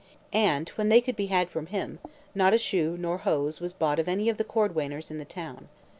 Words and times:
And 0.33 0.67
when 0.69 0.89
they 0.89 0.99
could 0.99 1.15
be 1.15 1.27
had 1.27 1.47
from 1.47 1.67
him, 1.67 1.99
not 2.33 2.55
a 2.55 2.57
shoe 2.57 2.97
nor 2.97 3.19
hose 3.19 3.61
was 3.61 3.71
bought 3.71 3.99
of 3.99 4.07
any 4.07 4.29
of 4.29 4.39
the 4.39 4.43
cordwainers 4.43 5.11
in 5.11 5.19
the 5.19 5.25
town. 5.25 5.69